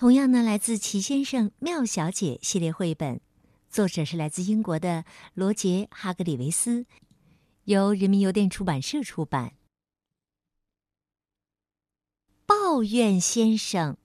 [0.00, 3.20] 同样呢，来自《齐先生、妙小姐》系列绘本，
[3.68, 5.04] 作者是来自英国的
[5.34, 6.86] 罗杰·哈格里维斯，
[7.64, 9.52] 由人民邮电出版社出版。
[12.46, 13.98] 抱怨先生，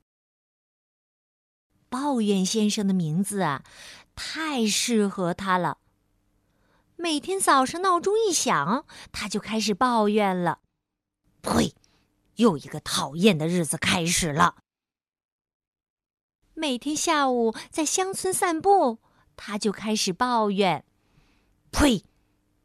[1.88, 3.64] 抱怨先生的名字啊，
[4.16, 5.78] 太适合他了。
[6.98, 10.60] 每天早上闹钟一响，他就开始抱怨了
[11.42, 11.74] ：“呸！
[12.36, 14.58] 又一个讨厌的日子开始了。”
[16.58, 19.00] 每天下午在乡村散步，
[19.36, 20.86] 他就开始抱怨
[21.70, 22.06] ：“呸！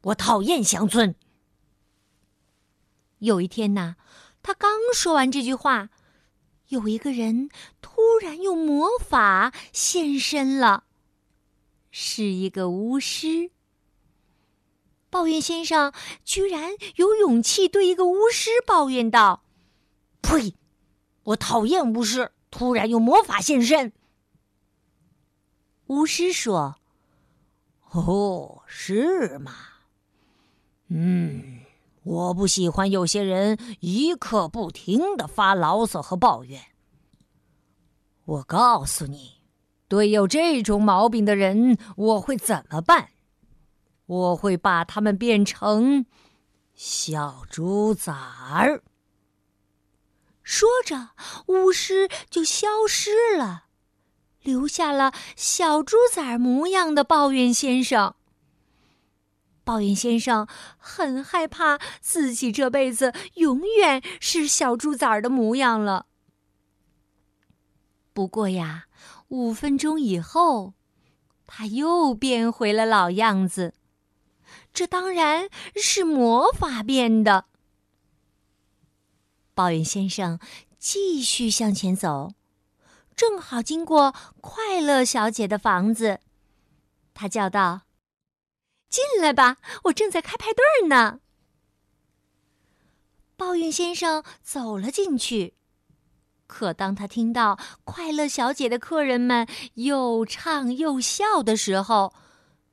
[0.03, 1.13] 我讨厌乡村。”
[3.19, 3.97] 有一天呐，
[4.41, 5.89] 他刚说完这句话，
[6.69, 7.49] 有一个人
[7.81, 10.85] 突然用魔法现身了，
[11.91, 13.51] 是一个巫师。
[15.09, 15.91] 抱怨先生
[16.23, 19.43] 居然有勇气对一个巫师抱怨道
[20.23, 20.55] ：“呸！
[21.23, 23.93] 我讨厌巫师。”突然用魔法现身，
[25.87, 26.75] 巫师说
[27.91, 29.53] ：“哦，是吗？
[30.89, 31.61] 嗯，
[32.03, 36.61] 我不喜欢有些人一刻不停的发牢骚和抱怨。
[38.25, 39.41] 我告诉你，
[39.87, 43.09] 对有这种毛病的人，我会怎么办？
[44.05, 46.05] 我会把他们变成
[46.75, 48.83] 小猪崽儿。”
[50.43, 51.09] 说着，
[51.47, 53.65] 巫师就消失了，
[54.41, 58.15] 留下了小猪崽模样的抱怨先生。
[59.63, 66.07] 抱怨先生很害怕自己这辈子永远是小猪崽的模样了。
[68.11, 68.85] 不过呀，
[69.29, 70.73] 五分钟以后，
[71.45, 73.75] 他又变回了老样子。
[74.73, 77.45] 这当然是魔法变的。
[79.61, 80.39] 抱怨先生
[80.79, 82.33] 继续向前走，
[83.15, 86.19] 正好经过快乐小姐的房子。
[87.13, 87.81] 他叫道
[88.89, 91.19] ：“进来吧，我正在开派对呢。”
[93.37, 95.53] 抱怨先生走了进去，
[96.47, 102.15] 可当他听到快乐小姐的客人们又唱又笑的时候，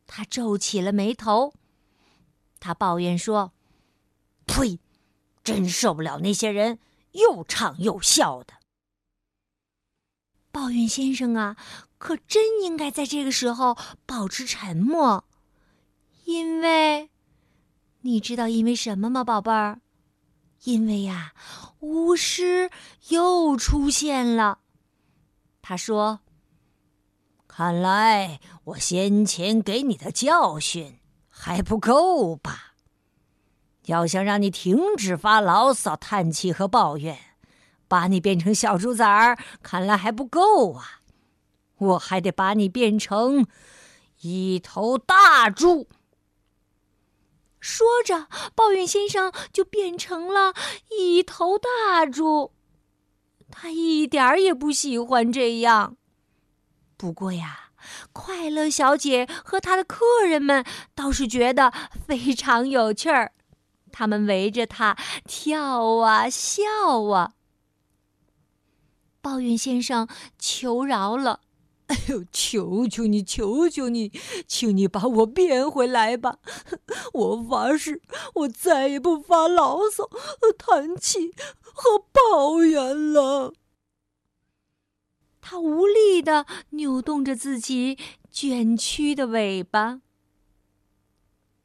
[0.07, 1.53] 他皱起了眉头。
[2.59, 3.53] 他抱怨说
[4.49, 4.81] ：“呸！”
[5.49, 6.79] 真受不了那些人
[7.13, 8.53] 又唱又笑的。
[10.53, 11.57] 抱怨先生啊，
[11.97, 15.25] 可真应该在这个时候保持沉默，
[16.25, 17.09] 因为
[18.03, 19.81] 你知道因为什么吗，宝贝儿？
[20.65, 21.33] 因为呀，
[21.81, 22.71] 巫师
[23.09, 24.59] 又出现了。
[25.63, 26.21] 他说
[27.49, 30.99] ：“看来我先前给你的教训
[31.31, 32.67] 还不够吧？”
[33.89, 37.19] 要想让你停止发牢骚、叹气和抱怨，
[37.89, 41.01] 把你变成小猪崽儿，看来还不够啊！
[41.79, 43.47] 我还得把你变成
[44.21, 45.89] 一头大猪。
[47.61, 50.53] 说着，抱怨先生就变成了
[50.91, 52.53] 一头大猪。
[53.51, 55.97] 他一点儿也不喜欢这样。
[56.99, 57.71] 不过呀，
[58.13, 61.73] 快乐小姐和她的客人们倒是觉得
[62.07, 63.33] 非常有趣儿。
[63.93, 66.63] 他们围着他跳啊笑
[67.11, 67.35] 啊。
[69.21, 71.41] 抱怨先生求饶了
[71.89, 74.13] ：“哎呦，求求你，求求你，
[74.47, 76.39] 请你把我变回来吧！
[77.13, 78.01] 我发誓，
[78.35, 80.09] 我再也不发牢骚、
[80.57, 83.53] 叹气和抱怨了。”
[85.41, 87.99] 他无力的扭动着自己
[88.31, 90.01] 卷曲的尾巴。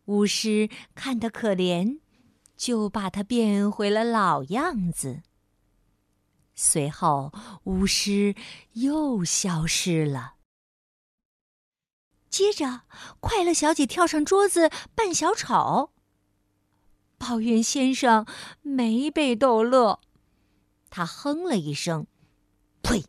[0.05, 1.99] 巫师看得可怜。
[2.55, 5.23] 就把它变回了老样子。
[6.55, 7.31] 随后，
[7.63, 8.35] 巫师
[8.73, 10.35] 又消失了。
[12.29, 12.81] 接着，
[13.19, 15.91] 快乐小姐跳上桌子扮小丑。
[17.17, 18.25] 抱怨先生
[18.61, 20.01] 没被逗乐，
[20.89, 22.05] 他哼了一声
[22.83, 23.05] ：“呸！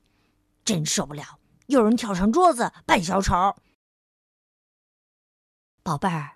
[0.64, 3.56] 真受不了，有人跳上桌子扮小丑。”
[5.82, 6.33] 宝贝儿。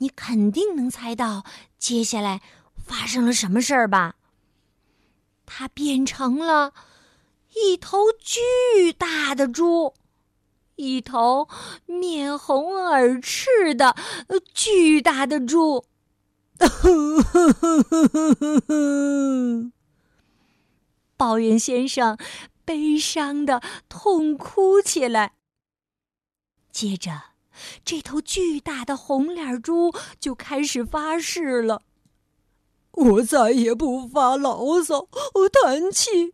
[0.00, 1.44] 你肯定能猜到
[1.78, 2.40] 接下来
[2.76, 4.16] 发生了什么事儿吧？
[5.44, 6.72] 它变成了
[7.54, 9.94] 一头巨大的猪，
[10.76, 11.48] 一头
[11.86, 13.94] 面红耳赤的
[14.54, 15.84] 巨大的猪。
[21.16, 22.16] 抱怨先生
[22.64, 25.32] 悲伤的痛哭起来。
[26.70, 27.22] 接着，
[27.84, 31.82] 这头巨大的红脸猪就开始发誓了
[32.92, 35.08] ：“我再也不发牢骚、
[35.62, 36.32] 叹气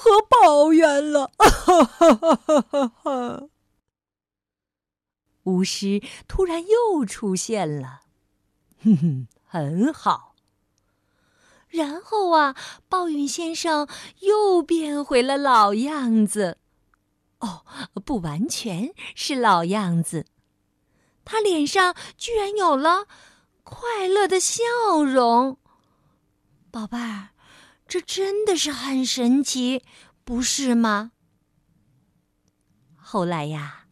[0.00, 3.42] 和抱怨了。”哈哈哈哈哈哈！
[5.44, 8.02] 巫师突然又出现了，
[8.82, 9.28] 哼哼。
[9.50, 10.34] 很好。
[11.68, 12.54] 然后啊，
[12.86, 13.88] 抱怨先生
[14.20, 16.58] 又变回了老样子。
[17.40, 17.64] 哦，
[18.04, 20.26] 不完全是老样子，
[21.30, 23.06] 他脸上居然有了
[23.62, 24.62] 快乐的笑
[25.04, 25.58] 容。
[26.70, 27.28] 宝贝儿，
[27.86, 29.84] 这真的是很神奇，
[30.24, 31.12] 不是吗？
[32.96, 33.84] 后来呀，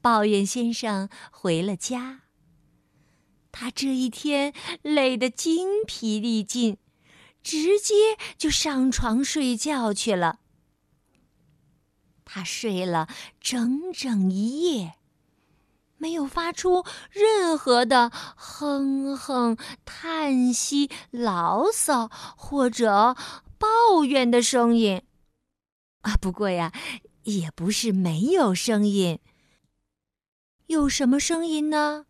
[0.00, 2.22] 抱怨先生回了家。
[3.52, 4.52] 他这一天
[4.82, 6.78] 累得精疲力尽，
[7.44, 7.94] 直接
[8.36, 10.40] 就上床睡觉去了。
[12.24, 13.08] 他睡了
[13.40, 14.94] 整整一夜，
[16.02, 23.14] 没有发出任何的哼哼、叹息、牢骚或者
[23.56, 25.02] 抱怨的声音。
[26.00, 26.72] 啊，不过呀，
[27.22, 29.20] 也不是没有声音。
[30.66, 32.06] 有什么声音呢？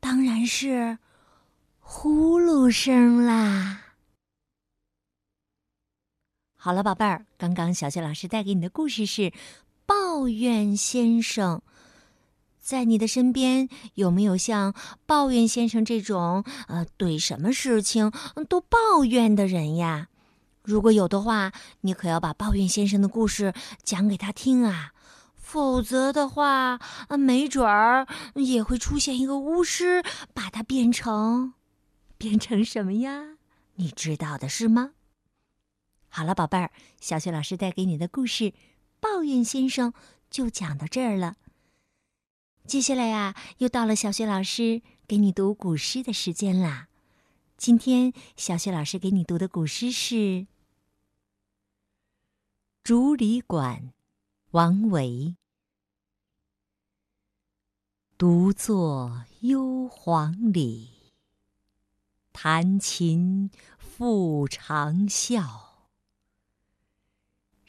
[0.00, 0.96] 当然是
[1.78, 3.83] 呼噜声啦！
[6.64, 9.20] 好了，宝贝儿，刚刚小雪老师带给你的故事是
[9.84, 11.58] 《抱怨先生》。
[12.58, 14.72] 在你的身边有没有像
[15.04, 18.10] 抱怨先生这种呃，对什么事情
[18.48, 20.08] 都抱怨的人呀？
[20.62, 21.52] 如果有的话，
[21.82, 23.52] 你可要把抱怨先生的故事
[23.82, 24.92] 讲给他听啊！
[25.36, 26.80] 否则的话，
[27.18, 28.06] 没准儿
[28.36, 30.02] 也会出现一个巫师，
[30.32, 31.52] 把他变成，
[32.16, 33.36] 变成什么呀？
[33.74, 34.92] 你知道的是吗？
[36.16, 36.70] 好了，宝贝儿，
[37.00, 38.44] 小雪老师带给你的故事
[39.00, 39.90] 《抱怨先生》
[40.30, 41.34] 就讲到这儿了。
[42.68, 46.86] 接下来呀，又到了小雪老师给你读古诗的时间啦。
[47.56, 50.14] 今天小雪老师给你读的古诗是
[52.84, 53.82] 《竹里馆》，
[54.52, 55.34] 王维。
[58.16, 60.90] 独坐幽篁里，
[62.32, 65.63] 弹琴复长啸。